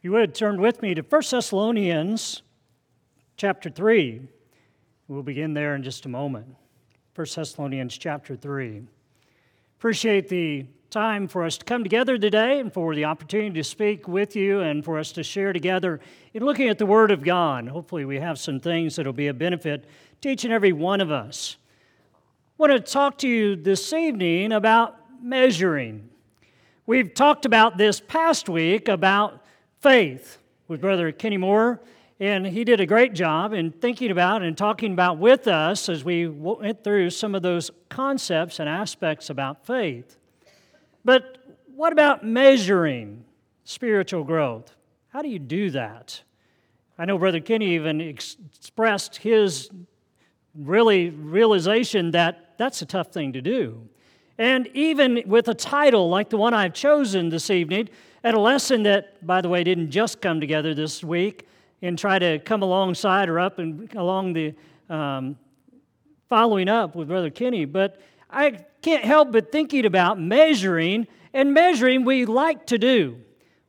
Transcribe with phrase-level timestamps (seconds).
[0.00, 2.42] you would turn with me to 1 Thessalonians
[3.36, 4.22] chapter 3.
[5.08, 6.54] We'll begin there in just a moment.
[7.16, 8.82] 1 Thessalonians chapter 3.
[9.76, 14.06] Appreciate the time for us to come together today and for the opportunity to speak
[14.06, 16.00] with you and for us to share together
[16.32, 17.66] in looking at the Word of God.
[17.66, 19.84] Hopefully, we have some things that will be a benefit
[20.20, 21.56] to each and every one of us.
[22.12, 22.14] I
[22.56, 26.08] want to talk to you this evening about measuring.
[26.86, 29.44] We've talked about this past week about
[29.80, 31.80] faith with Brother Kenny Moore,
[32.20, 36.04] and he did a great job in thinking about and talking about with us as
[36.04, 40.16] we went through some of those concepts and aspects about faith.
[41.04, 41.38] But
[41.74, 43.24] what about measuring
[43.64, 44.74] spiritual growth?
[45.10, 46.22] How do you do that?
[46.98, 49.70] I know Brother Kenny even expressed his
[50.56, 53.88] really realization that that's a tough thing to do.
[54.38, 57.88] And even with a title like the one I've chosen this evening,
[58.24, 61.46] at a lesson that, by the way, didn't just come together this week
[61.82, 64.54] and try to come alongside or up and along the
[64.90, 65.38] um,
[66.28, 72.04] following up with Brother Kenny, but I can't help but thinking about measuring, and measuring
[72.04, 73.20] we like to do.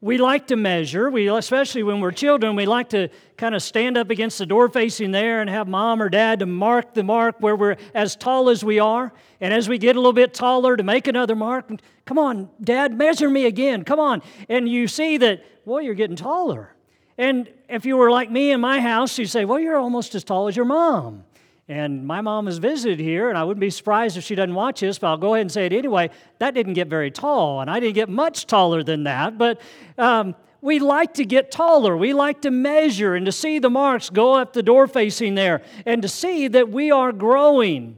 [0.01, 3.97] We like to measure, we, especially when we're children, we like to kind of stand
[3.97, 7.35] up against the door facing there and have mom or dad to mark the mark
[7.39, 9.11] where we're as tall as we are.
[9.41, 11.69] And as we get a little bit taller, to make another mark,
[12.05, 14.21] come on, dad, measure me again, come on.
[14.47, 16.73] And you see that, well, you're getting taller.
[17.17, 20.23] And if you were like me in my house, you'd say, well, you're almost as
[20.23, 21.25] tall as your mom.
[21.69, 24.79] And my mom has visited here, and I wouldn't be surprised if she doesn't watch
[24.79, 26.09] this, but I'll go ahead and say it anyway.
[26.39, 29.37] That didn't get very tall, and I didn't get much taller than that.
[29.37, 29.61] But
[29.95, 31.95] um, we like to get taller.
[31.95, 35.61] We like to measure and to see the marks go up the door facing there,
[35.85, 37.97] and to see that we are growing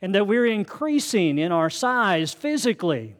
[0.00, 3.14] and that we're increasing in our size physically.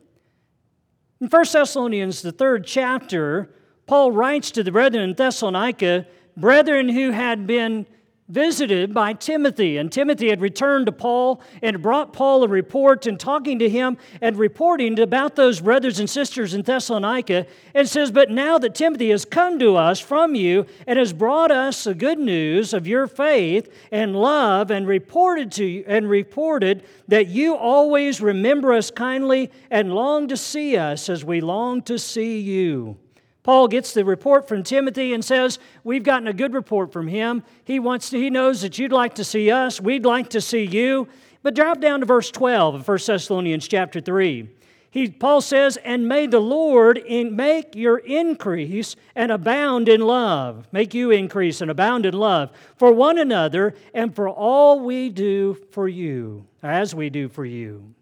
[1.20, 3.50] In 1 Thessalonians, the third chapter,
[3.86, 6.06] Paul writes to the brethren in Thessalonica,
[6.38, 7.84] brethren who had been
[8.30, 13.18] visited by Timothy, and Timothy had returned to Paul and brought Paul a report and
[13.18, 18.30] talking to him and reporting about those brothers and sisters in Thessalonica, and says, But
[18.30, 22.18] now that Timothy has come to us from you and has brought us the good
[22.18, 28.20] news of your faith and love, and reported to you, and reported that you always
[28.20, 32.96] remember us kindly and long to see us as we long to see you.
[33.42, 37.42] Paul gets the report from Timothy and says, We've gotten a good report from him.
[37.64, 39.80] He, wants to, he knows that you'd like to see us.
[39.80, 41.08] We'd like to see you.
[41.42, 44.48] But drop down to verse 12 of 1 Thessalonians chapter 3.
[44.90, 50.66] He, Paul says, And may the Lord in, make your increase and abound in love.
[50.72, 55.56] Make you increase and abound in love for one another and for all we do
[55.70, 57.94] for you, as we do for you.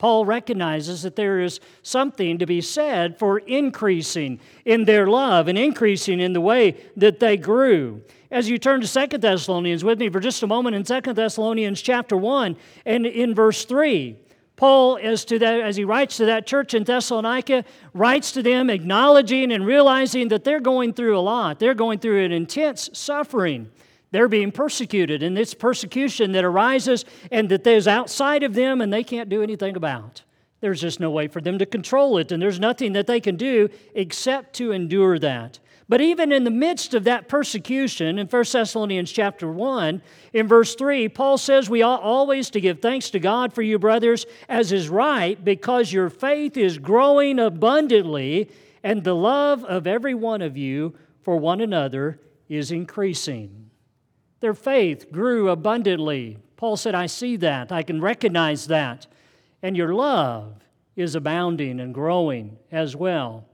[0.00, 5.58] Paul recognizes that there is something to be said for increasing in their love and
[5.58, 8.00] increasing in the way that they grew.
[8.30, 11.82] As you turn to Second Thessalonians with me for just a moment in Second Thessalonians
[11.82, 12.56] chapter 1
[12.86, 14.16] and in verse 3,
[14.56, 18.70] Paul, as, to that, as he writes to that church in Thessalonica, writes to them
[18.70, 21.58] acknowledging and realizing that they're going through a lot.
[21.58, 23.70] They're going through an intense suffering.
[24.12, 28.92] They're being persecuted, and it's persecution that arises and that is outside of them and
[28.92, 30.22] they can't do anything about.
[30.60, 33.36] There's just no way for them to control it, and there's nothing that they can
[33.36, 35.58] do except to endure that.
[35.88, 40.02] But even in the midst of that persecution, in 1 Thessalonians chapter 1,
[40.34, 43.78] in verse 3, Paul says we ought always to give thanks to God for you,
[43.78, 48.50] brothers, as is right, because your faith is growing abundantly,
[48.84, 53.59] and the love of every one of you for one another is increasing.
[54.40, 56.38] Their faith grew abundantly.
[56.56, 57.70] Paul said, I see that.
[57.70, 59.06] I can recognize that.
[59.62, 60.54] And your love
[60.96, 63.46] is abounding and growing as well.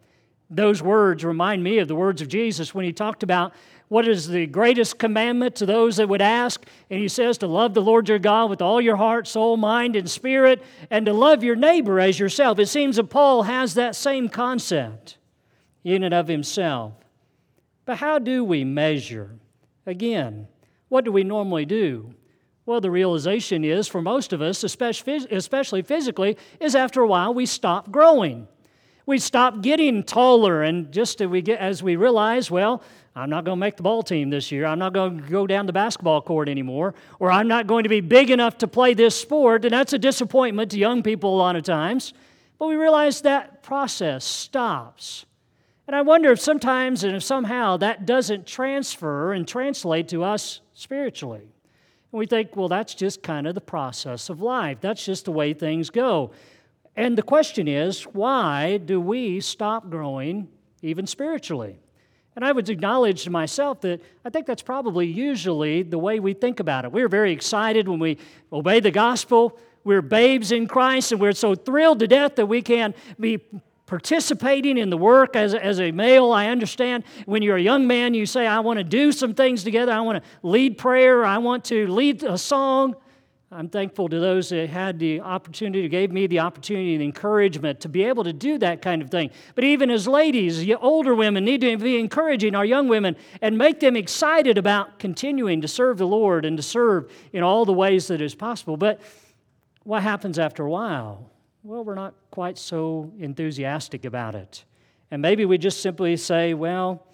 [0.49, 3.53] Those words remind me of the words of Jesus when he talked about
[3.89, 6.65] what is the greatest commandment to those that would ask.
[6.91, 9.97] And he says to love the Lord your God with all your heart, soul, mind,
[9.97, 12.59] and spirit, and to love your neighbor as yourself.
[12.59, 15.19] It seems that Paul has that same concept
[15.85, 16.95] in and of himself.
[17.85, 19.37] But how do we measure?
[19.85, 20.49] Again,
[20.89, 22.15] what do we normally do?
[22.65, 27.47] Well, the realization is for most of us, especially physically, is after a while we
[27.47, 28.49] stop growing.
[29.07, 32.83] We stop getting taller, and just as we, get, as we realize, well,
[33.15, 34.67] I'm not going to make the ball team this year.
[34.67, 37.89] I'm not going to go down the basketball court anymore, or I'm not going to
[37.89, 41.39] be big enough to play this sport, and that's a disappointment to young people a
[41.39, 42.15] lot of times.
[42.59, 45.25] But we realize that process stops.
[45.87, 50.61] And I wonder if sometimes and if somehow that doesn't transfer and translate to us
[50.77, 51.49] spiritually.
[52.13, 54.79] And we think, well, that's just kind of the process of life.
[54.81, 56.31] That's just the way things go.
[56.95, 60.49] And the question is, why do we stop growing
[60.83, 61.79] even spiritually?
[62.37, 66.35] And I would acknowledge to myself that I think that's probably usually the way we
[66.35, 66.93] think about it.
[66.93, 68.19] We're very excited when we
[68.53, 69.59] obey the gospel.
[69.85, 73.41] We're babes in Christ, and we're so thrilled to death that we can be
[73.87, 76.33] participating in the work as, as a male.
[76.33, 79.65] I understand when you're a young man, you say, I want to do some things
[79.65, 79.93] together.
[79.93, 81.25] I want to lead prayer.
[81.25, 82.97] I want to lead a song.
[83.53, 87.89] I'm thankful to those that had the opportunity, gave me the opportunity and encouragement to
[87.89, 89.31] be able to do that kind of thing.
[89.55, 93.79] But even as ladies, older women need to be encouraging our young women and make
[93.79, 98.09] them excited about continuing to serve the Lord and to serve in all the ways
[98.09, 98.77] that is possible.
[98.77, 99.01] But
[99.85, 101.31] what happens after a while?
[101.67, 104.65] Well, we're not quite so enthusiastic about it.
[105.11, 107.05] And maybe we just simply say, well,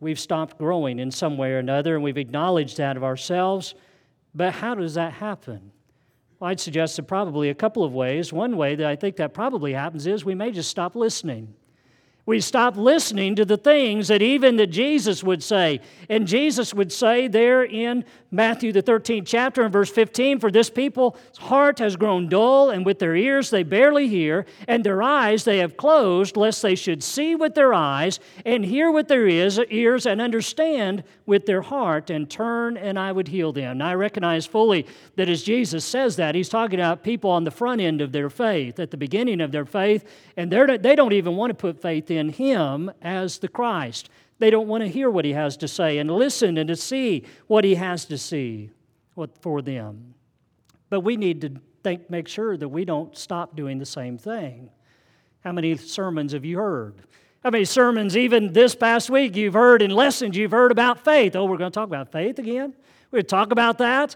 [0.00, 3.76] we've stopped growing in some way or another, and we've acknowledged that of ourselves.
[4.34, 5.70] But how does that happen?
[6.40, 8.32] Well, I'd suggest that probably a couple of ways.
[8.32, 11.54] One way that I think that probably happens is we may just stop listening.
[12.30, 15.80] We stop listening to the things that even that Jesus would say.
[16.08, 20.70] And Jesus would say there in Matthew the 13th chapter and verse 15, for this
[20.70, 25.42] people's heart has grown dull, and with their ears they barely hear, and their eyes
[25.42, 30.06] they have closed, lest they should see with their eyes, and hear with their ears,
[30.06, 33.82] and understand with their heart, and turn, and I would heal them.
[33.82, 34.86] I recognize fully
[35.16, 38.30] that as Jesus says that, he's talking about people on the front end of their
[38.30, 40.04] faith, at the beginning of their faith,
[40.36, 44.08] and they don't even want to put faith in in Him as the Christ.
[44.38, 47.24] They don't want to hear what He has to say and listen and to see
[47.48, 48.70] what He has to see
[49.40, 50.14] for them.
[50.88, 51.52] But we need to
[51.82, 54.70] think, make sure that we don't stop doing the same thing.
[55.42, 56.94] How many sermons have you heard?
[57.42, 61.34] How many sermons, even this past week, you've heard and lessons you've heard about faith?
[61.34, 62.74] Oh, we're going to talk about faith again?
[63.10, 64.14] We're going to talk about that?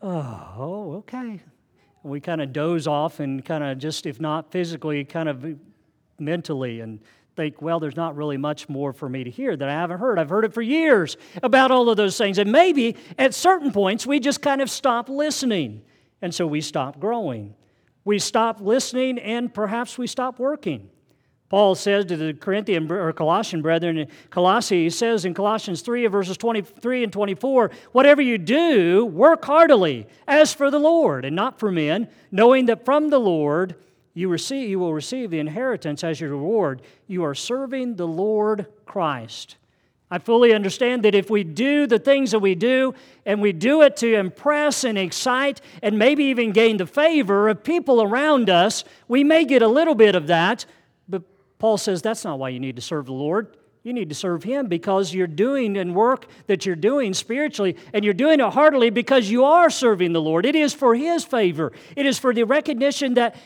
[0.00, 1.40] Oh, okay.
[2.02, 5.58] We kind of doze off and kind of just, if not physically, kind of
[6.18, 7.00] mentally and
[7.36, 10.18] think, well, there's not really much more for me to hear that I haven't heard.
[10.18, 12.38] I've heard it for years about all of those things.
[12.38, 15.82] And maybe at certain points we just kind of stop listening.
[16.22, 17.54] And so we stop growing.
[18.04, 20.90] We stop listening and perhaps we stop working.
[21.48, 26.36] Paul says to the Corinthian or Colossian brethren Colossae, he says in Colossians 3 verses
[26.36, 31.72] 23 and 24, whatever you do, work heartily as for the Lord and not for
[31.72, 33.74] men, knowing that from the Lord
[34.14, 36.82] you, receive, you will receive the inheritance as your reward.
[37.06, 39.56] You are serving the Lord Christ.
[40.10, 43.82] I fully understand that if we do the things that we do, and we do
[43.82, 48.82] it to impress and excite, and maybe even gain the favor of people around us,
[49.06, 50.66] we may get a little bit of that.
[51.08, 51.22] But
[51.60, 53.56] Paul says that's not why you need to serve the Lord.
[53.84, 58.04] You need to serve Him because you're doing and work that you're doing spiritually, and
[58.04, 60.44] you're doing it heartily because you are serving the Lord.
[60.44, 63.36] It is for His favor, it is for the recognition that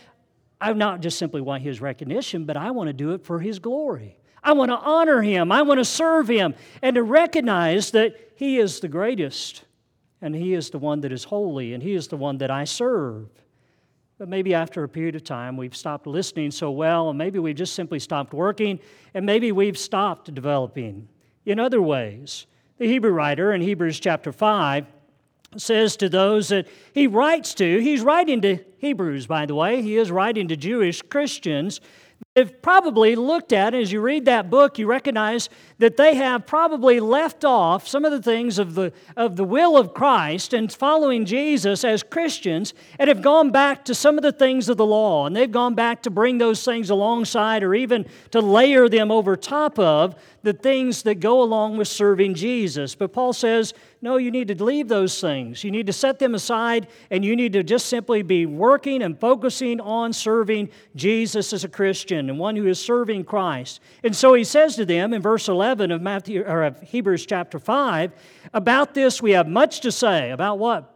[0.64, 3.58] I not just simply want his recognition, but I want to do it for his
[3.58, 4.16] glory.
[4.43, 5.52] I want to honor him.
[5.52, 9.64] I want to serve him and to recognize that he is the greatest
[10.22, 12.64] and he is the one that is holy and he is the one that I
[12.64, 13.28] serve.
[14.16, 17.56] But maybe after a period of time, we've stopped listening so well, and maybe we've
[17.56, 18.81] just simply stopped working,
[19.12, 21.08] and maybe we've stopped developing
[21.44, 22.46] in other ways.
[22.78, 24.87] The Hebrew writer in Hebrews chapter 5
[25.56, 29.97] says to those that he writes to, he's writing to Hebrews, by the way, he
[29.97, 31.81] is writing to Jewish Christians.
[32.35, 37.00] They've probably looked at, as you read that book, you recognize that they have probably
[37.00, 41.25] left off some of the things of the, of the will of Christ and following
[41.25, 45.26] Jesus as Christians and have gone back to some of the things of the law.
[45.26, 49.37] And they've gone back to bring those things alongside or even to layer them over
[49.37, 50.14] top of
[50.45, 52.95] the things that go along with serving Jesus.
[52.95, 55.64] But Paul says, no, you need to leave those things.
[55.64, 59.19] You need to set them aside and you need to just simply be working and
[59.19, 63.81] focusing on serving Jesus as a Christian and one who is serving Christ.
[64.04, 67.59] And so he says to them in verse 11 of Matthew or of Hebrews chapter
[67.59, 68.12] 5,
[68.52, 70.31] about this we have much to say.
[70.31, 70.90] About what?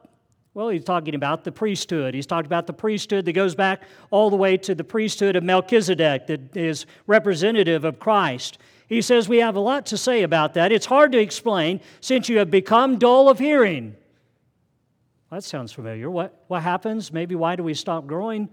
[0.55, 2.15] Well, he's talking about the priesthood.
[2.15, 5.45] He's talked about the priesthood that goes back all the way to the priesthood of
[5.45, 8.59] Melchizedek, that is representative of Christ.
[8.89, 10.73] He says we have a lot to say about that.
[10.73, 13.95] It's hard to explain since you have become dull of hearing.
[15.31, 16.11] That sounds familiar.
[16.11, 17.13] What, what happens?
[17.13, 18.49] Maybe why do we stop growing?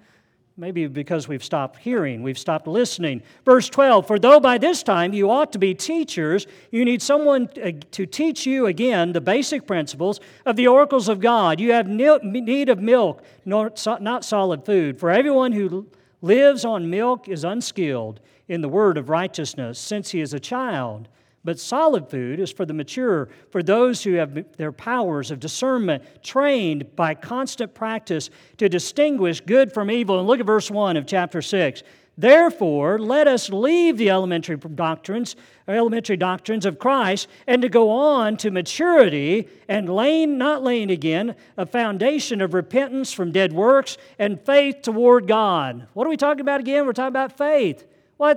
[0.57, 3.21] Maybe because we've stopped hearing, we've stopped listening.
[3.43, 7.49] Verse 12 For though by this time you ought to be teachers, you need someone
[7.61, 11.59] uh, to teach you again the basic principles of the oracles of God.
[11.59, 14.97] You have need of milk, not solid food.
[14.97, 15.87] For everyone who
[16.21, 21.09] lives on milk is unskilled in the word of righteousness since he is a child.
[21.45, 26.03] But solid food is for the mature, for those who have their powers of discernment
[26.23, 30.17] trained by constant practice to distinguish good from evil.
[30.17, 31.83] And look at verse 1 of chapter 6.
[32.17, 35.35] Therefore, let us leave the elementary doctrines,
[35.67, 41.35] elementary doctrines of Christ, and to go on to maturity and laying, not laying again,
[41.57, 45.87] a foundation of repentance from dead works and faith toward God.
[45.93, 46.85] What are we talking about again?
[46.85, 47.85] We're talking about faith.
[48.17, 48.35] Well,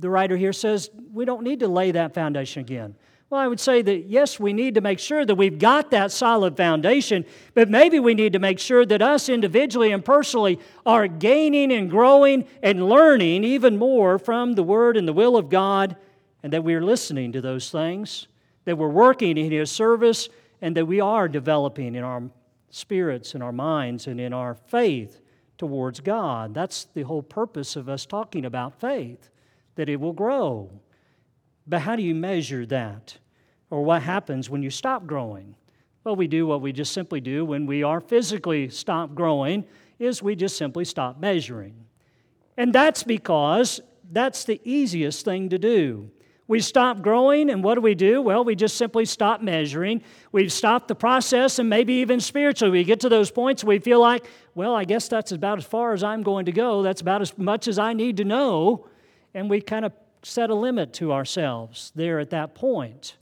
[0.00, 2.94] the writer here says we don't need to lay that foundation again.
[3.28, 6.10] Well, I would say that yes, we need to make sure that we've got that
[6.10, 11.06] solid foundation, but maybe we need to make sure that us individually and personally are
[11.06, 15.94] gaining and growing and learning even more from the Word and the will of God,
[16.42, 18.26] and that we're listening to those things,
[18.64, 20.28] that we're working in His service,
[20.60, 22.24] and that we are developing in our
[22.70, 25.20] spirits, in our minds, and in our faith
[25.56, 26.52] towards God.
[26.52, 29.30] That's the whole purpose of us talking about faith,
[29.80, 30.70] that it will grow.
[31.66, 33.16] But how do you measure that?
[33.70, 35.54] Or what happens when you stop growing?
[36.04, 39.64] Well, we do what we just simply do when we are physically stop growing
[39.98, 41.86] is we just simply stop measuring.
[42.58, 43.80] And that's because
[44.12, 46.10] that's the easiest thing to do.
[46.46, 48.20] We stop growing, and what do we do?
[48.20, 50.02] Well, we just simply stop measuring.
[50.30, 54.00] We've stopped the process, and maybe even spiritually, we get to those points we feel
[54.00, 56.82] like, well, I guess that's about as far as I'm going to go.
[56.82, 58.89] That's about as much as I need to know.
[59.34, 63.16] And we kind of set a limit to ourselves there at that point.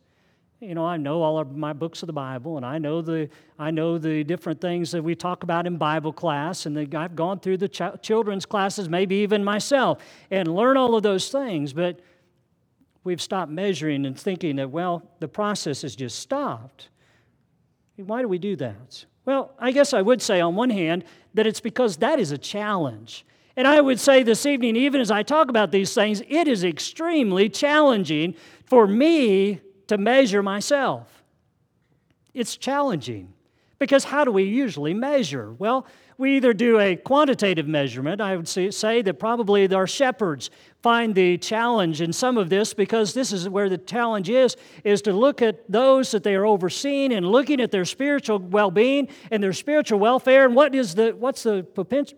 [0.61, 3.29] You know, I know all of my books of the Bible, and I know the
[3.61, 7.15] I know the different things that we talk about in Bible class, and the, I've
[7.15, 11.73] gone through the ch- children's classes, maybe even myself, and learn all of those things.
[11.73, 12.01] But
[13.05, 16.89] we've stopped measuring and thinking that well, the process has just stopped.
[17.97, 19.05] Why do we do that?
[19.25, 22.39] Well, I guess I would say on one hand that it's because that is a
[22.39, 23.25] challenge.
[23.59, 26.63] And I would say this evening, even as I talk about these things, it is
[26.63, 31.25] extremely challenging for me to measure myself.
[32.33, 33.33] It's challenging
[33.81, 35.55] because how do we usually measure?
[35.55, 35.87] Well,
[36.19, 38.21] we either do a quantitative measurement.
[38.21, 40.51] I would say that probably our shepherds
[40.83, 45.01] find the challenge in some of this because this is where the challenge is is
[45.03, 49.43] to look at those that they are overseeing and looking at their spiritual well-being and
[49.43, 51.63] their spiritual welfare and what is the what's the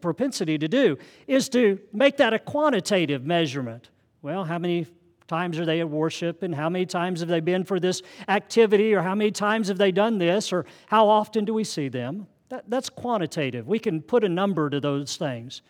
[0.00, 3.88] propensity to do is to make that a quantitative measurement
[4.20, 4.86] well how many
[5.26, 8.92] times are they at worship and how many times have they been for this activity
[8.94, 12.26] or how many times have they done this or how often do we see them
[12.50, 13.66] that, that's quantitative.
[13.66, 15.62] We can put a number to those things.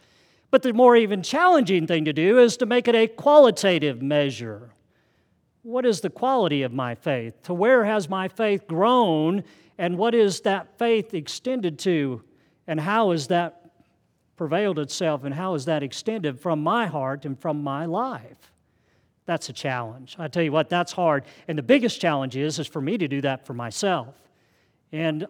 [0.50, 4.70] But the more even challenging thing to do is to make it a qualitative measure.
[5.62, 7.42] What is the quality of my faith?
[7.44, 9.44] To where has my faith grown?
[9.78, 12.24] And what is that faith extended to?
[12.66, 13.70] And how has that
[14.36, 15.24] prevailed itself?
[15.24, 18.52] And how is that extended from my heart and from my life?
[19.26, 20.16] That's a challenge.
[20.18, 21.24] I tell you what, that's hard.
[21.46, 24.14] And the biggest challenge is, is for me to do that for myself.
[24.92, 25.26] And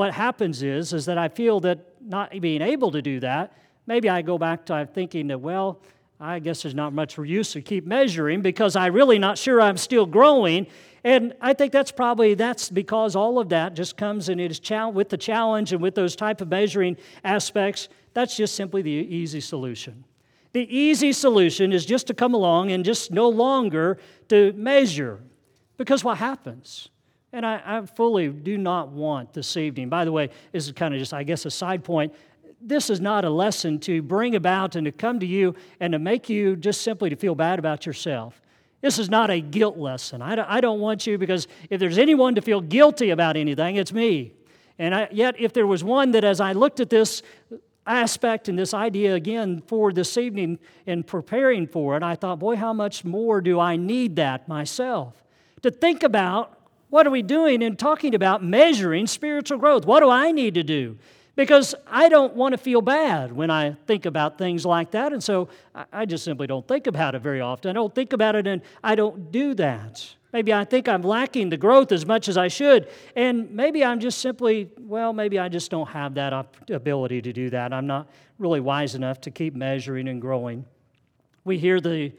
[0.00, 3.52] what happens is, is that I feel that not being able to do that,
[3.86, 5.82] maybe I go back to thinking that, well,
[6.18, 9.76] I guess there's not much use to keep measuring because I'm really not sure I'm
[9.76, 10.68] still growing.
[11.04, 14.60] And I think that's probably that's because all of that just comes and it is
[14.94, 17.90] with the challenge and with those type of measuring aspects.
[18.14, 20.04] That's just simply the easy solution.
[20.54, 25.20] The easy solution is just to come along and just no longer to measure.
[25.76, 26.88] Because what happens?
[27.32, 29.88] And I, I, fully do not want this evening.
[29.88, 32.12] By the way, this is kind of just, I guess, a side point.
[32.60, 35.98] This is not a lesson to bring about and to come to you and to
[35.98, 38.42] make you just simply to feel bad about yourself.
[38.80, 40.22] This is not a guilt lesson.
[40.22, 44.32] I don't, want you because if there's anyone to feel guilty about anything, it's me.
[44.78, 47.22] And I, yet, if there was one that as I looked at this
[47.86, 52.56] aspect and this idea again for this evening in preparing for it, I thought, boy,
[52.56, 55.22] how much more do I need that myself?
[55.62, 56.59] To think about
[56.90, 59.86] what are we doing in talking about measuring spiritual growth?
[59.86, 60.98] What do I need to do?
[61.36, 65.12] Because I don't want to feel bad when I think about things like that.
[65.12, 65.48] And so
[65.92, 67.70] I just simply don't think about it very often.
[67.70, 70.14] I don't think about it and I don't do that.
[70.32, 72.88] Maybe I think I'm lacking the growth as much as I should.
[73.16, 77.50] And maybe I'm just simply, well, maybe I just don't have that ability to do
[77.50, 77.72] that.
[77.72, 80.64] I'm not really wise enough to keep measuring and growing.
[81.44, 82.12] We hear the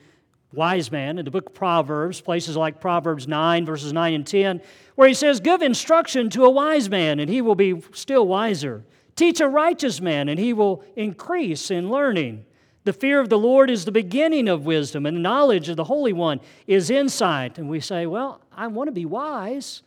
[0.53, 4.62] wise man in the book of Proverbs, places like Proverbs 9, verses 9 and 10,
[4.96, 8.84] where he says, Give instruction to a wise man, and he will be still wiser.
[9.15, 12.46] Teach a righteous man, and he will increase in learning.
[12.84, 15.84] The fear of the Lord is the beginning of wisdom, and the knowledge of the
[15.84, 17.58] Holy One is insight.
[17.58, 19.84] And we say, Well, I want to be wise.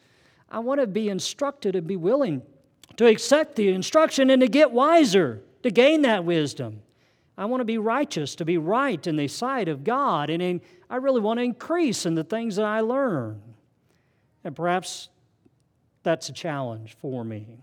[0.51, 2.43] I want to be instructed and be willing
[2.97, 6.84] to accept the instruction and to get wiser, to gain that wisdom.
[7.37, 10.97] I want to be righteous, to be right in the sight of God, and I
[10.97, 13.43] really want to increase in the things that I learn.
[14.45, 15.09] And perhaps
[16.05, 17.59] that's a challenge for me.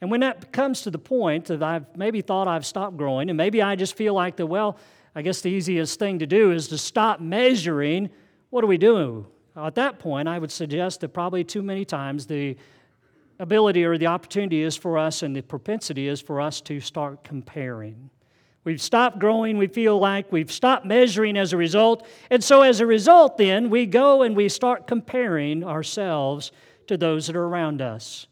[0.00, 3.36] And when that comes to the point that I've maybe thought I've stopped growing, and
[3.36, 4.78] maybe I just feel like that, well,
[5.14, 8.10] I guess the easiest thing to do is to stop measuring.
[8.50, 9.26] What do we do?
[9.56, 12.56] At that point, I would suggest that probably too many times the
[13.40, 17.24] ability or the opportunity is for us and the propensity is for us to start
[17.24, 18.10] comparing.
[18.64, 22.06] We've stopped growing, we feel like we've stopped measuring as a result.
[22.30, 26.52] And so, as a result, then, we go and we start comparing ourselves
[26.86, 28.26] to those that are around us.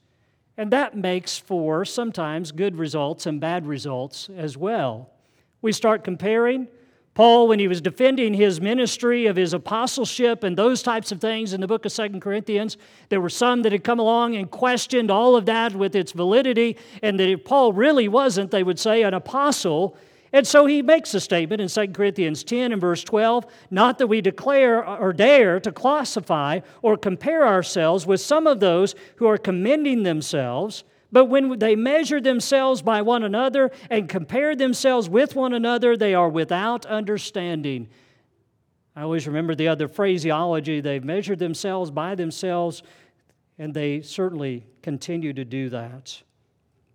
[0.56, 5.11] And that makes for sometimes good results and bad results as well.
[5.62, 6.68] We start comparing.
[7.14, 11.54] Paul, when he was defending his ministry of his apostleship and those types of things
[11.54, 12.76] in the book of Second Corinthians,
[13.09, 16.76] there were some that had come along and questioned all of that with its validity,
[17.02, 19.97] and that if Paul really wasn't, they would say, an apostle,
[20.37, 24.07] and so he makes a statement in 2 Corinthians 10 and verse 12 not that
[24.07, 29.38] we declare or dare to classify or compare ourselves with some of those who are
[29.38, 35.55] commending themselves, but when they measure themselves by one another and compare themselves with one
[35.55, 37.88] another, they are without understanding.
[38.95, 42.83] I always remember the other phraseology they've measured themselves by themselves,
[43.57, 46.21] and they certainly continue to do that.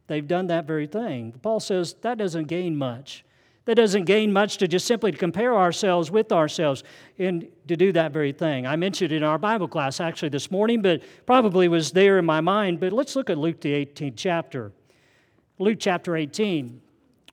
[0.06, 1.34] They've done that very thing.
[1.42, 3.26] Paul says that doesn't gain much.
[3.66, 6.84] That doesn't gain much to just simply compare ourselves with ourselves
[7.20, 8.66] and to do that very thing.
[8.66, 12.26] I mentioned it in our Bible class actually this morning, but probably was there in
[12.26, 12.80] my mind.
[12.80, 14.72] But let's look at Luke, the 18th chapter.
[15.60, 16.82] Luke chapter 18,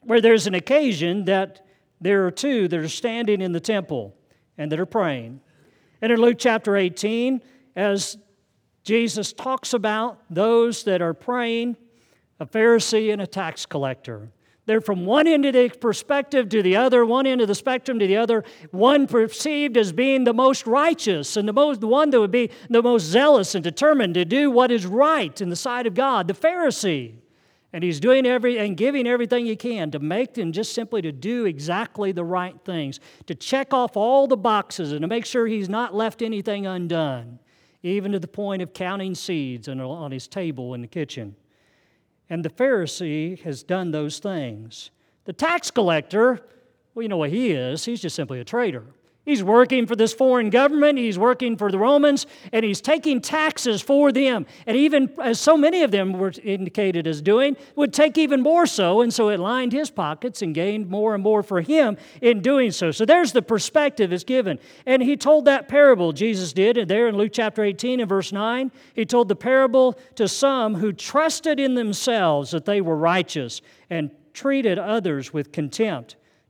[0.02, 1.66] where there's an occasion that
[2.00, 4.14] there are two that are standing in the temple
[4.58, 5.40] and that are praying.
[6.02, 7.40] And in Luke chapter 18,
[7.75, 8.18] as
[8.85, 11.76] Jesus talks about those that are praying,
[12.38, 14.30] a Pharisee and a tax collector.
[14.68, 17.98] They're from one end of the perspective to the other, one end of the spectrum
[18.00, 22.10] to the other, one perceived as being the most righteous and the, most, the one
[22.10, 25.56] that would be the most zealous and determined to do what is right in the
[25.56, 27.14] sight of God, the Pharisee.
[27.72, 31.12] And he's doing every and giving everything he can to make them just simply to
[31.12, 35.46] do exactly the right things, to check off all the boxes and to make sure
[35.46, 37.38] he's not left anything undone,
[37.83, 41.37] even to the point of counting seeds on his table in the kitchen.
[42.30, 44.90] And the Pharisee has done those things.
[45.24, 46.42] The tax collector,
[46.94, 47.84] well, you know what he is.
[47.84, 48.84] He's just simply a traitor.
[49.28, 53.82] He's working for this foreign government, he's working for the Romans, and he's taking taxes
[53.82, 54.46] for them.
[54.66, 58.64] And even as so many of them were indicated as doing, would take even more
[58.64, 62.40] so, and so it lined his pockets and gained more and more for him in
[62.40, 62.90] doing so.
[62.90, 64.58] So there's the perspective is given.
[64.86, 68.32] And he told that parable, Jesus did, and there in Luke chapter 18 and verse
[68.32, 73.60] 9, he told the parable to some who trusted in themselves that they were righteous
[73.90, 76.16] and treated others with contempt.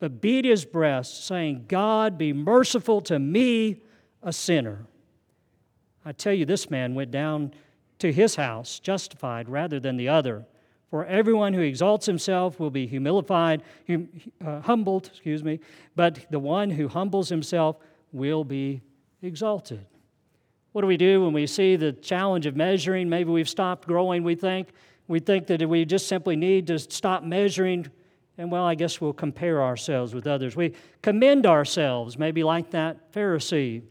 [0.00, 3.82] but beat his breast, saying, God, be merciful to me,
[4.22, 4.86] a sinner.
[6.04, 7.52] I tell you, this man went down
[7.98, 10.44] to his house justified rather than the other.
[10.90, 14.08] For everyone who exalts himself will be humilified, hum,
[14.44, 15.60] uh, humbled, excuse me,
[15.94, 17.76] but the one who humbles himself
[18.12, 18.80] will be
[19.20, 19.84] exalted.
[20.72, 23.08] What do we do when we see the challenge of measuring?
[23.08, 24.68] Maybe we've stopped growing, we think.
[25.08, 27.88] We think that we just simply need to stop measuring
[28.38, 30.54] and well, I guess we'll compare ourselves with others.
[30.54, 30.72] We
[31.02, 33.82] commend ourselves, maybe like that Pharisee.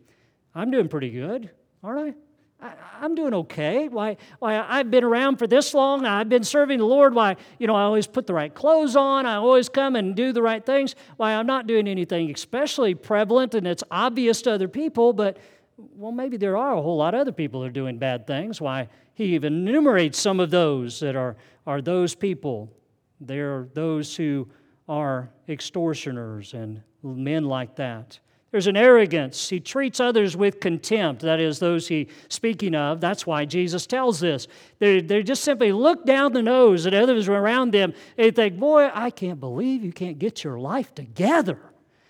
[0.56, 1.52] I'm doing pretty good,
[1.84, 2.16] aren't
[2.62, 2.66] I?
[3.00, 3.88] I am doing okay.
[3.88, 6.06] Why, why, I've been around for this long.
[6.06, 7.14] I've been serving the Lord.
[7.14, 9.28] Why, you know, I always put the right clothes on.
[9.28, 10.96] I always come and do the right things.
[11.18, 15.38] Why, I'm not doing anything especially prevalent and it's obvious to other people, but,
[15.78, 18.60] well, maybe there are a whole lot of other people that are doing bad things.
[18.60, 21.36] Why, he even enumerates some of those that are,
[21.68, 22.72] are those people
[23.20, 24.48] there are those who
[24.88, 28.20] are extortioners and men like that.
[28.52, 29.50] There's an arrogance.
[29.50, 31.22] He treats others with contempt.
[31.22, 33.02] That is, those he speaking of.
[33.02, 34.48] That's why Jesus tells this.
[34.80, 37.94] They, they just simply look down the nose at others around them.
[38.16, 41.60] They think, boy, I can't believe you can't get your life together.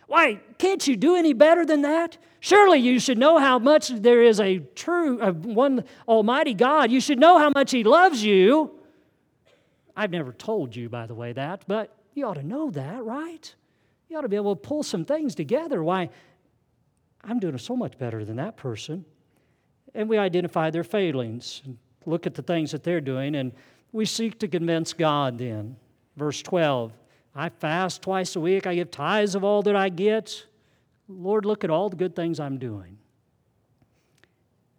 [0.06, 2.17] Why, can't you do any better than that?
[2.39, 6.91] Surely you should know how much there is a true, a one Almighty God.
[6.91, 8.76] You should know how much He loves you.
[9.97, 13.53] I've never told you, by the way, that, but you ought to know that, right?
[14.07, 15.83] You ought to be able to pull some things together.
[15.83, 16.10] Why?
[17.23, 19.03] I'm doing so much better than that person.
[19.95, 23.51] And we identify their failings and look at the things that they're doing, and
[23.91, 25.75] we seek to convince God then.
[26.15, 26.93] Verse 12
[27.36, 30.45] I fast twice a week, I give tithes of all that I get.
[31.07, 32.97] Lord, look at all the good things I'm doing.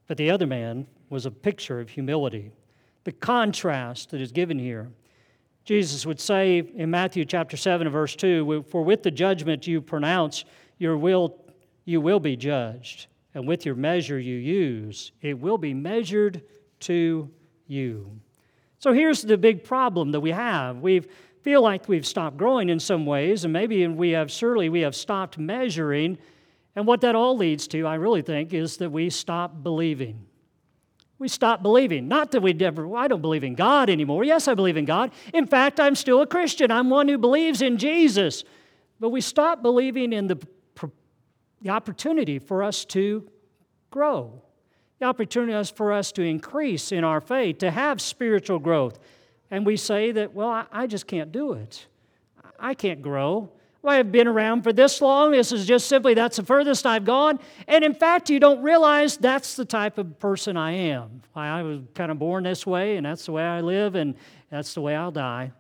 [0.07, 2.53] But the other man was a picture of humility.
[3.05, 4.91] The contrast that is given here.
[5.69, 10.47] Jesus would say in Matthew chapter 7 verse 2, For with the judgment you pronounce,
[10.79, 11.45] your will,
[11.85, 13.09] you will be judged.
[13.35, 16.41] And with your measure you use, it will be measured
[16.81, 17.31] to
[17.67, 18.19] you.
[18.79, 20.79] So here's the big problem that we have.
[20.79, 21.03] We
[21.43, 24.97] feel like we've stopped growing in some ways, and maybe we have surely we have
[24.97, 26.17] stopped measuring.
[26.77, 30.28] And what that all leads to, I really think, is that we stop believing.
[31.19, 32.07] We stop believing.
[32.07, 34.23] Not that we never, I don't believe in God anymore.
[34.25, 35.11] Yes, I believe in God.
[35.35, 36.71] In fact, I'm still a Christian.
[36.71, 38.45] I'm one who believes in Jesus.
[39.01, 40.39] But we stop believing in the,
[41.61, 43.29] the opportunity for us to
[43.91, 44.43] grow
[44.99, 48.99] the opportunity for us to increase in our faith, to have spiritual growth.
[49.51, 51.87] And we say that, well, I, I just can't do it.
[52.59, 53.51] I can't grow.
[53.81, 55.31] Well, I've been around for this long.
[55.31, 57.39] This is just simply that's the furthest I've gone.
[57.69, 61.23] And in fact, you don't realize that's the type of person I am.
[61.35, 64.17] I was kind of born this way, and that's the way I live, and
[64.51, 65.53] that's the way I'll die.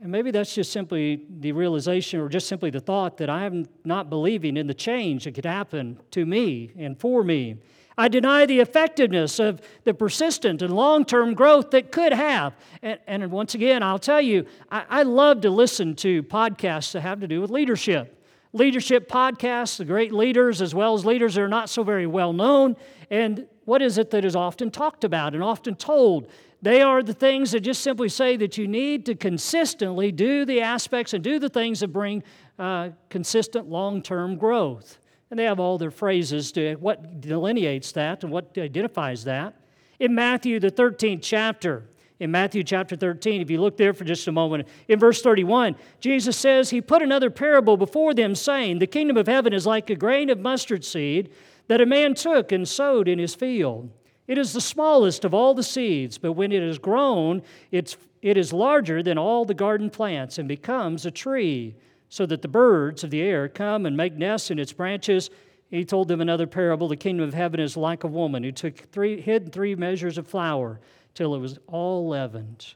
[0.00, 3.66] And maybe that's just simply the realization or just simply the thought that I am
[3.84, 7.56] not believing in the change that could happen to me and for me.
[7.98, 12.54] I deny the effectiveness of the persistent and long term growth that could have.
[12.82, 17.00] And, and, once again, I'll tell you, I, I love to listen to podcasts that
[17.00, 18.12] have to do with leadership.
[18.52, 22.32] Leadership podcasts, the great leaders, as well as leaders that are not so very well
[22.32, 22.76] known.
[23.10, 26.28] And what is it that is often talked about and often told?
[26.62, 30.60] They are the things that just simply say that you need to consistently do the
[30.60, 32.22] aspects and do the things that bring
[32.58, 34.98] uh, consistent long term growth.
[35.30, 39.54] And they have all their phrases to what delineates that and what identifies that.
[39.98, 41.84] In Matthew, the 13th chapter,
[42.20, 45.76] in Matthew chapter 13, if you look there for just a moment, in verse 31,
[46.00, 49.90] Jesus says, He put another parable before them, saying, The kingdom of heaven is like
[49.90, 51.30] a grain of mustard seed
[51.68, 53.90] that a man took and sowed in his field.
[54.26, 58.36] It is the smallest of all the seeds, but when it is grown, it's, it
[58.36, 61.76] is larger than all the garden plants and becomes a tree
[62.08, 65.30] so that the birds of the air come and make nests in its branches.
[65.70, 68.76] He told them another parable the kingdom of heaven is like a woman who took
[68.92, 70.80] three, hid three measures of flour
[71.14, 72.74] till it was all leavened.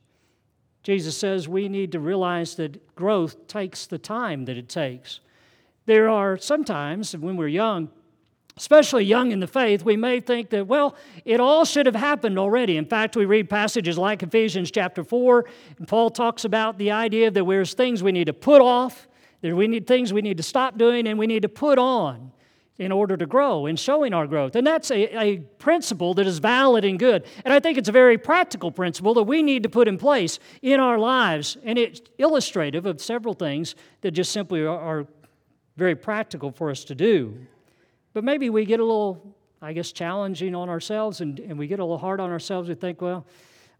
[0.82, 5.20] Jesus says we need to realize that growth takes the time that it takes.
[5.86, 7.90] There are sometimes when we're young,
[8.56, 12.38] especially young in the faith, we may think that, well, it all should have happened
[12.38, 12.76] already.
[12.76, 15.44] In fact, we read passages like Ephesians chapter 4,
[15.78, 19.06] and Paul talks about the idea that there's things we need to put off
[19.42, 22.32] that we need things we need to stop doing and we need to put on
[22.80, 24.56] in order to grow and showing our growth.
[24.56, 27.26] And that's a, a principle that is valid and good.
[27.44, 30.38] And I think it's a very practical principle that we need to put in place
[30.62, 31.58] in our lives.
[31.62, 35.06] And it's illustrative of several things that just simply are, are
[35.76, 37.46] very practical for us to do.
[38.14, 41.80] But maybe we get a little, I guess, challenging on ourselves and, and we get
[41.80, 42.70] a little hard on ourselves.
[42.70, 43.26] We think, well,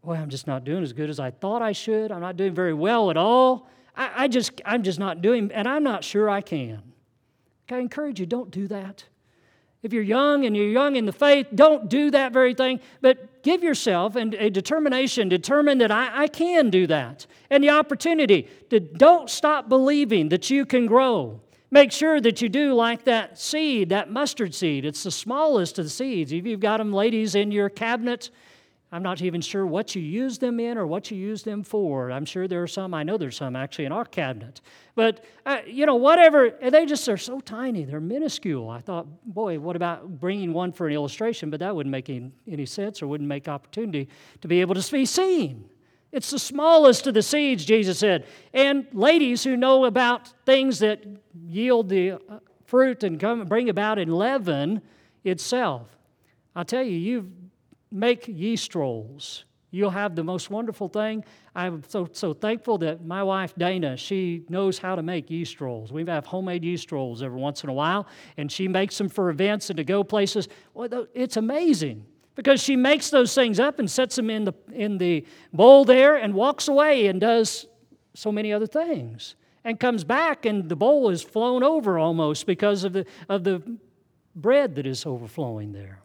[0.05, 2.13] boy, I'm just not doing as good as I thought I should.
[2.13, 3.67] I'm not doing very well at all.
[4.01, 6.83] I, I just, I'm just not doing, and I'm not sure I can.
[7.71, 9.05] I encourage you, don't do that.
[9.83, 13.43] If you're young and you're young in the faith, don't do that very thing, but
[13.43, 17.27] give yourself and a determination, determine that I, I can do that.
[17.51, 21.41] And the opportunity to don't stop believing that you can grow.
[21.71, 24.85] Make sure that you do like that seed, that mustard seed.
[24.85, 26.33] It's the smallest of the seeds.
[26.33, 28.31] If you've got them, ladies, in your cabinet,
[28.93, 32.11] I'm not even sure what you use them in or what you use them for.
[32.11, 34.61] I'm sure there are some, I know there's some actually in our cabinet.
[34.97, 38.69] But, uh, you know, whatever, they just are so tiny, they're minuscule.
[38.69, 41.51] I thought, boy, what about bringing one for an illustration?
[41.51, 44.09] But that wouldn't make any, any sense or wouldn't make opportunity
[44.41, 45.71] to be able to be seen.
[46.11, 48.27] It's the smallest of the seeds, Jesus said.
[48.53, 51.05] And ladies who know about things that
[51.47, 54.83] yield the uh, fruit and come bring about in leaven
[55.23, 55.97] itself.
[56.57, 57.40] I'll tell you, you've
[57.91, 59.45] make yeast rolls.
[59.73, 61.25] You'll have the most wonderful thing.
[61.55, 65.93] I'm so, so thankful that my wife Dana, she knows how to make yeast rolls.
[65.93, 69.31] We have homemade yeast rolls every once in a while, and she makes them for
[69.31, 70.49] events and to go places.
[70.75, 74.99] Well, it's amazing because she makes those things up and sets them in the, in
[74.99, 77.67] the bowl there and walks away and does
[78.15, 82.83] so many other things and comes back and the bowl is flown over almost because
[82.83, 83.63] of the, of the
[84.35, 86.01] bread that is overflowing there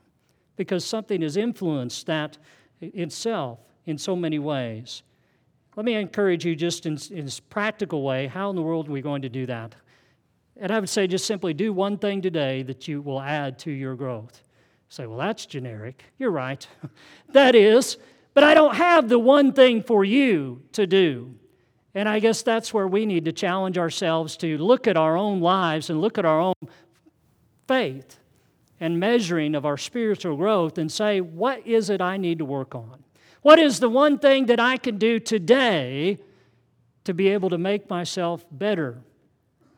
[0.56, 2.38] because something has influenced that
[2.82, 5.04] itself in so many ways.
[5.76, 8.92] Let me encourage you just in, in a practical way how in the world are
[8.92, 9.76] we going to do that?
[10.58, 13.72] And I would say just simply do one thing today that you will add to
[13.72, 14.42] your growth.
[14.88, 16.06] Say, well, that's generic.
[16.18, 16.66] You're right.
[17.34, 17.98] that is.
[18.34, 21.36] But I don't have the one thing for you to do.
[21.94, 25.42] And I guess that's where we need to challenge ourselves to look at our own
[25.42, 26.56] lives and look at our own
[27.68, 28.20] faith
[28.80, 32.76] and measuring of our spiritual growth and say, what is it I need to work
[32.76, 33.04] on?
[33.42, 36.18] What is the one thing that I can do today
[37.04, 38.98] to be able to make myself better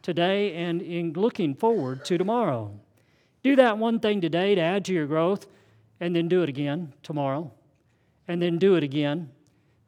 [0.02, 2.72] today and in looking forward to tomorrow?
[3.44, 5.48] Do that one thing today to add to your growth,
[6.00, 7.52] and then do it again tomorrow,
[8.28, 9.30] and then do it again.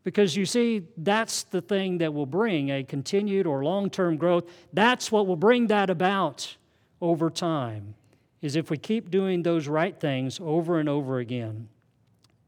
[0.04, 4.46] Because you see, that's the thing that will bring a continued or long term growth.
[4.74, 6.56] That's what will bring that about
[7.02, 7.96] over time
[8.42, 11.68] is if we keep doing those right things over and over again.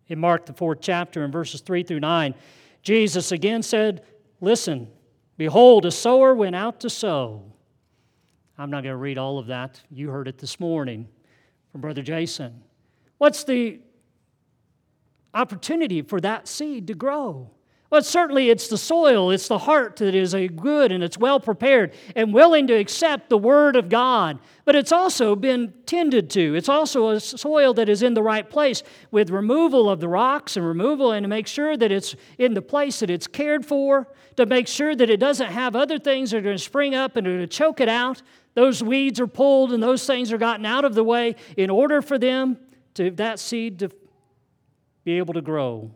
[0.08, 2.34] In Mark, the fourth chapter, in verses 3 through 9,
[2.82, 4.04] Jesus again said,
[4.40, 4.88] Listen,
[5.38, 7.44] behold, a sower went out to sow.
[8.58, 9.82] I'm not going to read all of that.
[9.90, 11.08] You heard it this morning
[11.72, 12.62] from Brother Jason.
[13.18, 13.80] What's the
[15.34, 17.50] opportunity for that seed to grow?
[17.92, 21.42] Well, certainly it's the soil, it's the heart that is a good and it's well
[21.42, 24.40] prepared and willing to accept the Word of God.
[24.64, 26.56] But it's also been tended to.
[26.56, 30.56] It's also a soil that is in the right place with removal of the rocks
[30.56, 34.08] and removal and to make sure that it's in the place that it's cared for,
[34.38, 37.18] to make sure that it doesn't have other things that are going to spring up
[37.18, 38.22] and are going to choke it out.
[38.54, 42.02] Those weeds are pulled and those things are gotten out of the way in order
[42.02, 42.58] for them
[42.94, 43.92] to that seed to
[45.04, 45.92] be able to grow.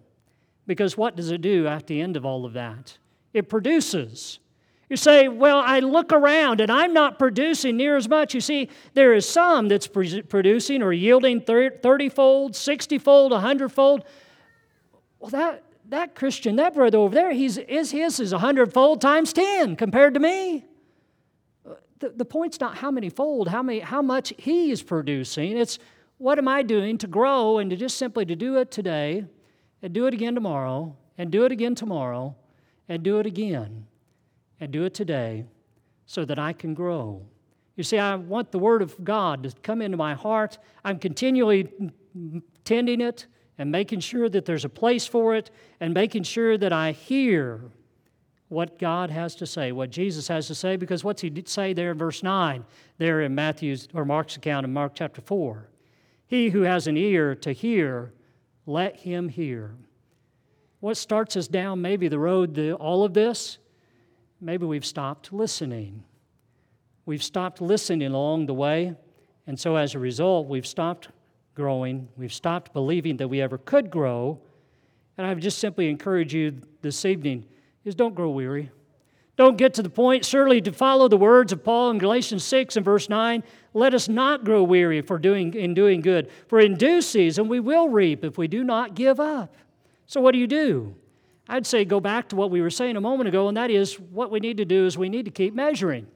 [0.68, 2.98] Because what does it do at the end of all of that?
[3.34, 4.40] It produces.
[4.90, 8.34] You say, Well, I look around and I'm not producing near as much.
[8.34, 14.06] You see, there is some that's producing or yielding 30 fold, 60 fold, 100 fold.
[15.20, 19.34] Well, that, that Christian, that brother over there, he's, his, his is 100 fold times
[19.34, 20.66] 10 compared to me.
[22.00, 25.58] The, the point's not how many fold, how, many, how much he is producing.
[25.58, 25.80] It's
[26.18, 29.26] what am I doing to grow and to just simply to do it today
[29.86, 32.36] and do it again tomorrow, and do it again tomorrow,
[32.90, 33.86] and do it again,
[34.60, 35.46] and do it today
[36.08, 37.22] so that I can grow.
[37.76, 40.58] You see, I want the Word of God to come into my heart.
[40.84, 41.72] I'm continually
[42.64, 43.28] tending it
[43.60, 47.62] and making sure that there's a place for it and making sure that I hear
[48.48, 51.92] what God has to say, what Jesus has to say, because what's he say there
[51.92, 52.66] in verse 9,
[52.98, 55.70] there in Matthew's or Mark's account in Mark chapter 4?
[56.26, 58.14] He who has an ear to hear,
[58.66, 59.76] let him hear.
[60.80, 63.58] What starts us down maybe the road to all of this?
[64.42, 66.04] Maybe we've stopped listening.
[67.06, 68.96] We've stopped listening along the way,
[69.48, 71.10] and so as a result, we've stopped
[71.56, 72.10] growing.
[72.18, 74.40] We've stopped believing that we ever could grow.
[75.18, 77.46] And I would just simply encourage you this evening
[77.86, 78.70] is don't grow weary.
[79.38, 82.78] Don't get to the point, surely, to follow the words of Paul in Galatians 6
[82.78, 83.44] and verse 9.
[83.74, 87.60] Let us not grow weary for doing, in doing good, for in due season we
[87.60, 89.56] will reap if we do not give up.
[90.06, 90.96] So, what do you do?
[91.50, 94.00] I'd say go back to what we were saying a moment ago, and that is
[94.00, 96.08] what we need to do is we need to keep measuring.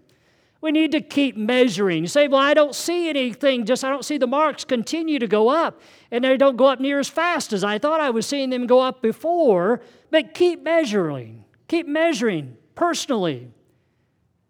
[0.62, 2.04] We need to keep measuring.
[2.04, 5.28] You say, Well, I don't see anything, just I don't see the marks continue to
[5.28, 8.26] go up, and they don't go up near as fast as I thought I was
[8.26, 11.44] seeing them go up before, but keep measuring.
[11.68, 13.52] Keep measuring personally.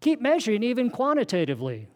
[0.01, 1.87] Keep measuring even quantitatively.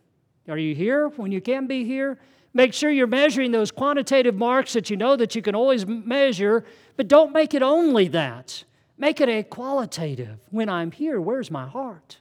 [0.50, 2.20] Are you here when you can be here?
[2.56, 6.66] Make sure you're measuring those quantitative marks that you know that you can always measure,
[6.98, 8.64] but don't make it only that.
[8.98, 10.40] Make it a qualitative.
[10.50, 12.18] When I'm here, where's my heart?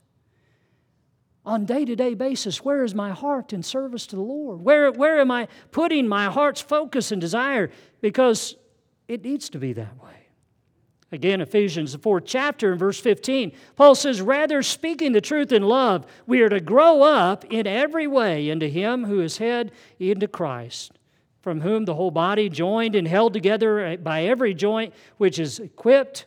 [1.46, 4.60] On day-to-day basis, where is my heart in service to the Lord?
[4.60, 7.70] Where, where am I putting my heart's focus and desire?
[8.02, 8.56] Because
[9.08, 10.21] it needs to be that way.
[11.12, 15.62] Again, Ephesians, the fourth chapter, in verse 15, Paul says, Rather, speaking the truth in
[15.62, 20.26] love, we are to grow up in every way into Him who is head, into
[20.26, 20.98] Christ,
[21.42, 26.24] from whom the whole body, joined and held together by every joint which is equipped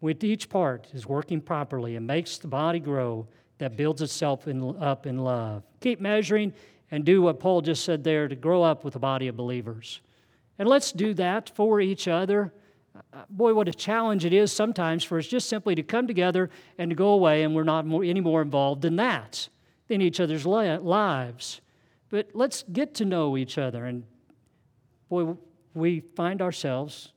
[0.00, 4.74] with each part, is working properly and makes the body grow that builds itself in,
[4.82, 5.64] up in love.
[5.80, 6.54] Keep measuring
[6.90, 10.00] and do what Paul just said there to grow up with a body of believers.
[10.58, 12.54] And let's do that for each other
[13.30, 16.90] boy, what a challenge it is sometimes for us just simply to come together and
[16.90, 19.48] to go away, and we're not more, any more involved than that
[19.88, 21.60] in each other's lives.
[22.10, 24.04] But let's get to know each other, and
[25.08, 25.36] boy,
[25.74, 27.12] we find ourselves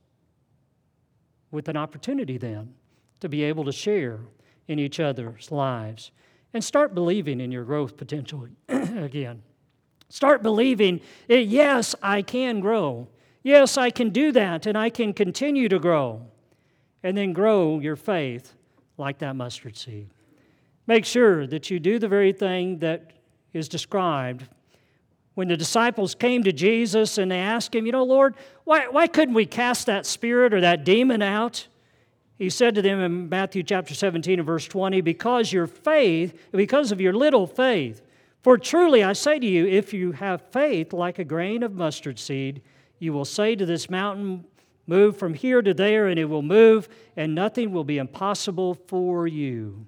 [1.51, 2.73] with an opportunity then
[3.19, 4.19] to be able to share
[4.67, 6.11] in each other's lives
[6.53, 9.41] and start believing in your growth potential again.
[10.09, 13.07] Start believing, eh, yes, I can grow.
[13.43, 16.25] Yes, I can do that and I can continue to grow.
[17.03, 18.53] And then grow your faith
[18.97, 20.09] like that mustard seed.
[20.85, 23.13] Make sure that you do the very thing that
[23.53, 24.47] is described.
[25.33, 29.07] When the disciples came to Jesus and they asked him, You know, Lord, why, why
[29.07, 31.67] couldn't we cast that spirit or that demon out?
[32.37, 36.91] He said to them in Matthew chapter 17 and verse 20, Because your faith, because
[36.91, 38.01] of your little faith,
[38.41, 42.19] For truly I say to you, if you have faith like a grain of mustard
[42.19, 42.61] seed,
[43.01, 44.45] you will say to this mountain,
[44.85, 49.25] Move from here to there, and it will move, and nothing will be impossible for
[49.25, 49.85] you.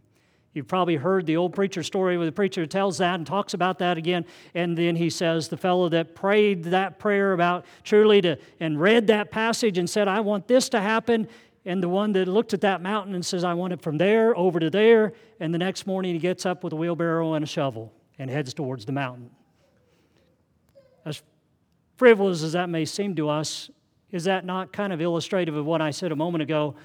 [0.54, 3.80] You've probably heard the old preacher story where the preacher tells that and talks about
[3.80, 4.26] that again.
[4.54, 9.08] And then he says, the fellow that prayed that prayer about truly to, and read
[9.08, 11.28] that passage and said, I want this to happen.
[11.66, 14.38] And the one that looked at that mountain and says, I want it from there
[14.38, 15.14] over to there.
[15.40, 18.54] And the next morning he gets up with a wheelbarrow and a shovel and heads
[18.54, 19.30] towards the mountain.
[21.96, 23.70] Frivolous as that may seem to us,
[24.12, 26.76] is that not kind of illustrative of what I said a moment ago?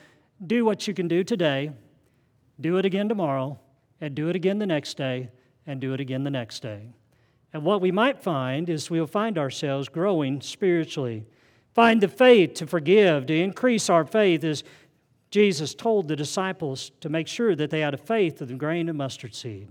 [0.47, 1.73] Do what you can do today
[2.61, 3.59] do it again tomorrow,
[4.01, 5.31] and do it again the next day,
[5.67, 6.93] and do it again the next day.
[7.53, 11.25] And what we might find is we'll find ourselves growing spiritually.
[11.75, 14.65] Find the faith to forgive, to increase our faith, as
[15.31, 18.89] Jesus told the disciples to make sure that they had a faith of the grain
[18.89, 19.69] of mustard seed.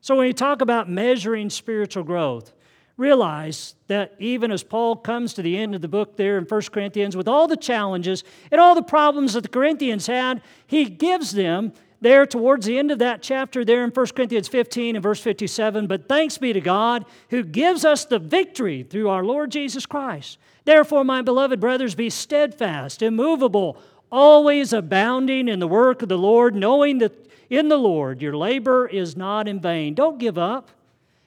[0.00, 2.52] So when you talk about measuring spiritual growth,
[2.98, 6.62] realize that even as Paul comes to the end of the book there in 1
[6.72, 11.30] Corinthians, with all the challenges and all the problems that the Corinthians had, he gives
[11.30, 15.20] them there towards the end of that chapter, there in 1 Corinthians 15 and verse
[15.20, 15.86] 57.
[15.86, 20.38] But thanks be to God who gives us the victory through our Lord Jesus Christ.
[20.64, 23.80] Therefore, my beloved brothers, be steadfast, immovable,
[24.12, 27.12] always abounding in the work of the Lord, knowing that
[27.48, 29.94] in the Lord your labor is not in vain.
[29.94, 30.70] Don't give up.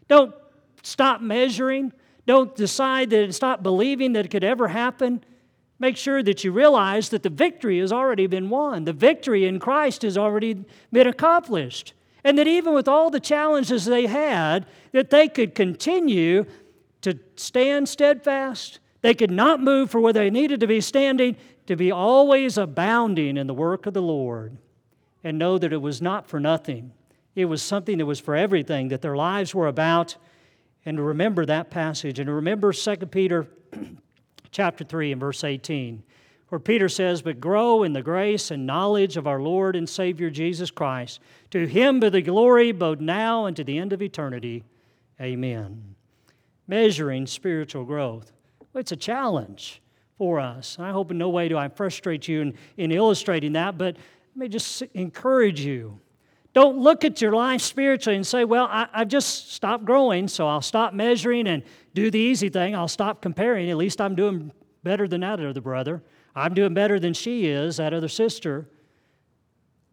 [0.08, 0.34] Don't
[0.82, 1.94] stop measuring.
[2.26, 5.24] Don't decide that, and stop believing that it could ever happen.
[5.80, 8.86] Make sure that you realize that the victory has already been won.
[8.86, 11.94] The victory in Christ has already been accomplished.
[12.24, 16.46] And that even with all the challenges they had, that they could continue
[17.02, 18.80] to stand steadfast.
[19.02, 23.38] They could not move for where they needed to be standing, to be always abounding
[23.38, 24.56] in the work of the Lord.
[25.24, 26.91] And know that it was not for nothing.
[27.36, 30.15] It was something that was for everything, that their lives were about.
[30.86, 33.48] And to remember that passage and to remember 2 Peter
[34.52, 36.04] chapter 3 and verse 18,
[36.50, 40.30] where Peter says, But grow in the grace and knowledge of our Lord and Savior
[40.30, 41.20] Jesus Christ.
[41.52, 44.63] To him be the glory both now and to the end of eternity.
[45.22, 45.96] Amen.
[46.67, 48.32] Measuring spiritual growth.
[48.74, 49.82] Well, it's a challenge
[50.17, 50.78] for us.
[50.80, 53.98] I hope in no way do I frustrate you in, in illustrating that, but
[54.36, 56.00] let me just encourage you.
[56.54, 60.48] Don't look at your life spiritually and say, Well, I, have just stopped growing, so
[60.48, 62.76] I'll stop measuring and do the easy thing.
[62.76, 63.70] I'll stop comparing.
[63.70, 64.52] At least I'm doing
[64.84, 66.04] better than that other brother.
[66.36, 68.68] I'm doing better than she is, that other sister.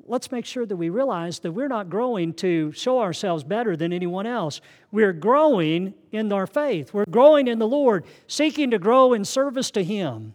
[0.05, 3.93] Let's make sure that we realize that we're not growing to show ourselves better than
[3.93, 4.61] anyone else.
[4.91, 6.95] We're growing in our faith.
[6.95, 10.35] We're growing in the Lord, seeking to grow in service to Him.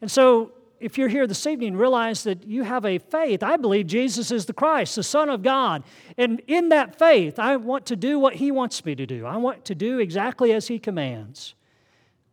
[0.00, 3.42] And so if you're here this evening, realize that you have a faith.
[3.42, 5.84] I believe Jesus is the Christ, the Son of God.
[6.18, 9.24] And in that faith, I want to do what He wants me to do.
[9.24, 11.54] I want to do exactly as He commands.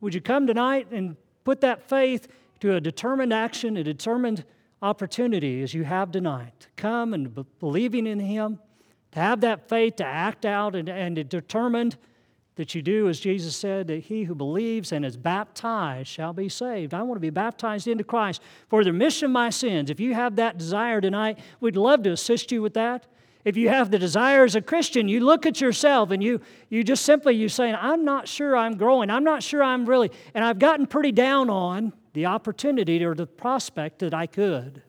[0.01, 2.27] Would you come tonight and put that faith
[2.61, 4.43] to a determined action, a determined
[4.81, 6.53] opportunity as you have tonight?
[6.61, 8.59] To come and be- believing in Him,
[9.11, 11.97] to have that faith to act out and, and determined
[12.59, 16.49] that you do as Jesus said, that he who believes and is baptized shall be
[16.49, 16.93] saved.
[16.93, 19.89] I want to be baptized into Christ for the remission of my sins.
[19.89, 23.07] If you have that desire tonight, we'd love to assist you with that.
[23.45, 26.83] If you have the desire as a Christian, you look at yourself and you, you
[26.83, 29.09] just simply, you saying, I'm not sure I'm growing.
[29.09, 33.25] I'm not sure I'm really, and I've gotten pretty down on the opportunity or the
[33.25, 34.83] prospect that I could.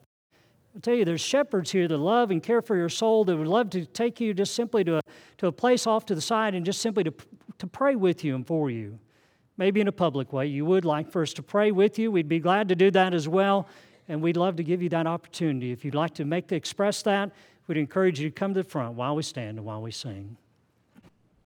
[0.77, 3.49] I tell you, there's shepherds here that love and care for your soul that would
[3.49, 5.03] love to take you just simply to a,
[5.39, 7.15] to a place off to the side and just simply to,
[7.61, 8.99] to pray with you and for you.
[9.57, 10.47] Maybe in a public way.
[10.47, 12.11] You would like for us to pray with you.
[12.11, 13.69] We'd be glad to do that as well.
[14.09, 15.71] And we'd love to give you that opportunity.
[15.71, 17.31] If you'd like to make the, express that,
[17.67, 20.37] we'd encourage you to come to the front while we stand and while we sing.